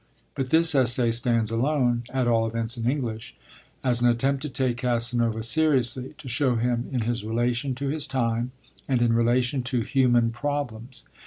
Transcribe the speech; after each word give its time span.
But 0.33 0.49
this 0.49 0.73
essay 0.73 1.11
stands 1.11 1.51
alone, 1.51 2.05
at 2.09 2.27
all 2.27 2.47
events 2.47 2.75
in 2.75 2.89
English, 2.89 3.35
as 3.83 4.01
an 4.01 4.07
attempt 4.09 4.41
to 4.41 4.49
take 4.49 4.77
Casanova 4.77 5.43
seriously, 5.43 6.15
to 6.17 6.27
show 6.27 6.55
him 6.55 6.89
in 6.91 7.01
his 7.01 7.23
relation 7.23 7.75
to 7.75 7.87
his 7.87 8.07
time, 8.07 8.51
and 8.87 8.99
in 8.99 9.09
his 9.09 9.15
relation 9.15 9.61
to 9.61 9.81
human 9.81 10.31
problems. 10.31 11.03